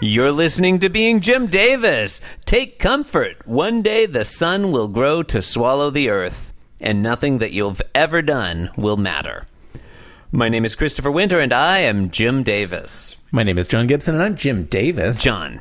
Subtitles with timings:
[0.00, 2.20] You're listening to Being Jim Davis.
[2.44, 3.44] Take comfort.
[3.48, 8.22] One day the sun will grow to swallow the earth, and nothing that you've ever
[8.22, 9.48] done will matter.
[10.30, 13.16] My name is Christopher Winter, and I am Jim Davis.
[13.32, 15.20] My name is John Gibson, and I'm Jim Davis.
[15.20, 15.58] John,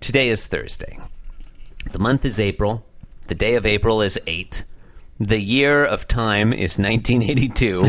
[0.00, 0.98] today is Thursday.
[1.92, 2.84] The month is April.
[3.28, 4.64] The day of April is 8.
[5.20, 7.82] The year of time is 1982.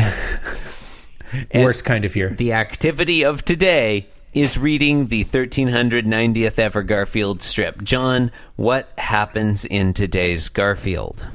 [1.60, 2.30] Worst kind of year.
[2.30, 4.06] The activity of today
[4.40, 7.82] is reading the 1390th ever Garfield strip.
[7.82, 11.26] John, what happens in today's Garfield?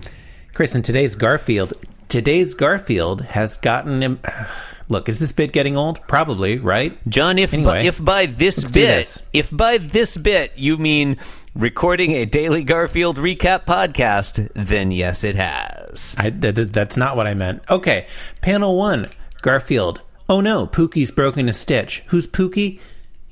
[0.53, 1.73] Chris, in today's Garfield,
[2.08, 4.20] today's Garfield has gotten him.
[4.89, 6.05] Look, is this bit getting old?
[6.08, 6.97] Probably, right?
[7.09, 9.25] John, if Anyway, by, if by this bit, this.
[9.33, 11.17] if by this bit you mean
[11.55, 16.16] recording a daily Garfield recap podcast, then yes, it has.
[16.17, 17.64] I, that, that's not what I meant.
[17.70, 18.08] Okay,
[18.42, 19.09] panel one
[19.42, 20.02] Garfield.
[20.30, 22.03] Oh no, Pookie's broken a stitch.
[22.08, 22.80] Who's Pookie?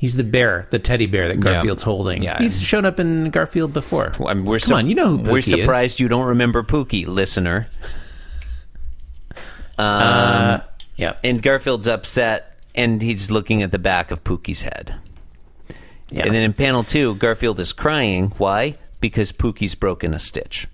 [0.02, 2.24] He's the bear, the teddy bear that Garfield's holding.
[2.24, 2.40] Yeah.
[2.40, 4.12] He's shown up in Garfield before.
[4.26, 5.46] I mean, we're Come on, you know who we're Pookie is.
[5.46, 7.68] surprised you don't remember Pookie, listener.
[9.78, 11.18] Uh, um, yeah.
[11.24, 14.96] And Garfield's upset, and he's looking at the back of Pookie's head.
[16.10, 16.24] yeah.
[16.26, 18.34] And then in panel two, Garfield is crying.
[18.40, 18.76] Why?
[19.02, 20.68] Because Pookie's broken a stitch.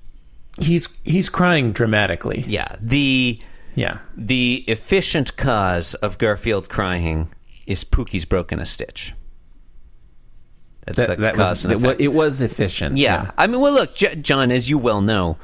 [0.59, 2.45] he's he's crying dramatically.
[2.47, 2.77] Yeah.
[2.81, 3.39] The
[3.75, 3.97] Yeah.
[4.15, 7.27] the efficient cause of Garfield crying
[7.67, 9.13] is Pookie's broken a stitch.
[10.85, 12.01] That's That, the that cause was and it, effect.
[12.01, 12.97] it was efficient.
[12.97, 13.31] Yeah.
[13.37, 15.37] I mean, well, look, J- John, as you well know,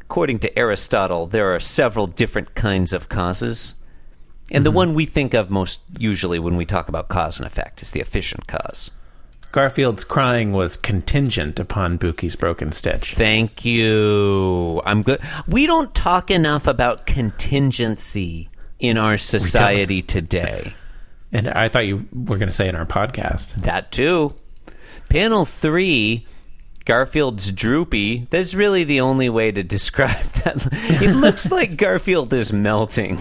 [0.00, 3.74] according to Aristotle, there are several different kinds of causes.
[4.50, 4.64] And Mm-hmm.
[4.64, 7.90] the one we think of most usually when we talk about cause and effect is
[7.90, 8.90] the efficient cause.
[9.52, 13.14] Garfield's crying was contingent upon Pookie's broken stitch.
[13.14, 14.80] Thank you.
[14.86, 15.20] I'm good.
[15.46, 18.48] We don't talk enough about contingency
[18.78, 20.72] in our society today.
[21.32, 23.54] And I thought you were going to say in our podcast.
[23.62, 24.30] That too.
[25.10, 26.26] Panel three,
[26.86, 28.26] Garfield's droopy.
[28.30, 30.66] That's really the only way to describe that.
[31.02, 33.18] It looks like Garfield is melting.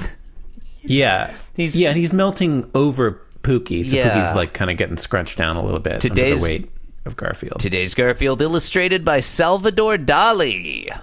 [0.83, 3.85] Yeah, He's- yeah, and he's melting over Pookie.
[3.85, 4.09] So Yeah.
[4.09, 6.71] Pookie's like kind of getting scrunched down a little bit under Today's- the weight
[7.05, 7.59] of Garfield.
[7.59, 10.97] Today's Garfield illustrated by Salvador Dali.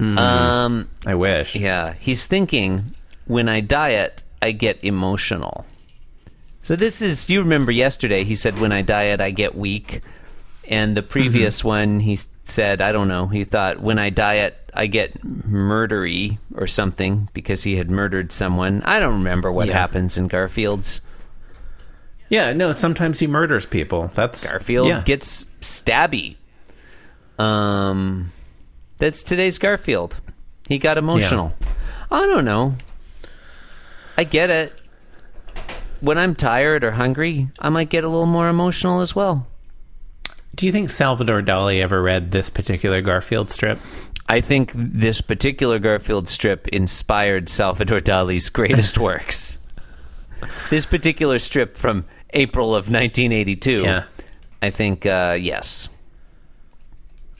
[0.00, 1.54] Um, I wish.
[1.54, 2.94] yeah, he's thinking
[3.26, 5.64] when I diet, I get emotional.
[6.62, 10.00] So this is you remember yesterday he said when I diet I get weak.
[10.68, 14.86] And the previous one he said I don't know, he thought when I diet I
[14.86, 18.82] get murdery or something because he had murdered someone.
[18.84, 19.74] I don't remember what Yeah.
[19.74, 21.00] happens in Garfield's.
[22.30, 22.72] Yeah, no.
[22.72, 24.10] Sometimes he murders people.
[24.14, 25.02] That's Garfield Yeah.
[25.02, 26.36] gets stabby.
[27.38, 28.32] Um,
[28.98, 30.16] that's today's Garfield.
[30.66, 31.52] He got emotional.
[32.10, 32.74] I don't know.
[34.16, 34.72] I get it.
[36.02, 39.46] When I'm tired or hungry, I might get a little more emotional as well.
[40.54, 43.78] Do you think Salvador Dali ever read this particular Garfield strip?
[44.28, 49.58] I think this particular Garfield strip inspired Salvador Dali's greatest works.
[50.70, 53.82] This particular strip from April of 1982.
[53.82, 54.06] Yeah.
[54.60, 55.88] I think, uh, yes.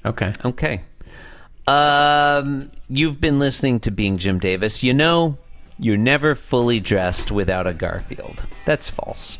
[0.04, 0.32] Okay.
[0.44, 0.82] Okay.
[1.66, 4.82] Um, you've been listening to Being Jim Davis.
[4.82, 5.36] You know,
[5.78, 8.42] you're never fully dressed without a Garfield.
[8.64, 9.38] That's false.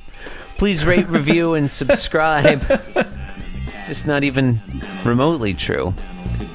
[0.56, 2.62] Please rate, review, and subscribe.
[2.68, 4.60] It's just not even
[5.04, 5.94] remotely true.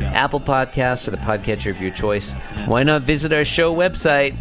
[0.01, 2.33] Apple Podcasts or the podcatcher of your choice.
[2.65, 4.33] Why not visit our show website,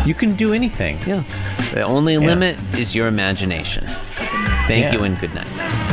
[0.06, 0.98] You can do anything.
[1.06, 1.22] Yeah.
[1.72, 3.84] The only limit is your imagination.
[4.66, 4.92] Thank Yeah.
[4.94, 5.46] you and good night.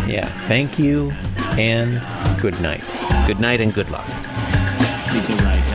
[0.08, 0.28] Yeah.
[0.48, 1.12] Thank you
[1.58, 2.02] and
[2.42, 2.84] good night.
[3.28, 4.06] Good night and good luck.
[5.12, 5.75] Keep the right hand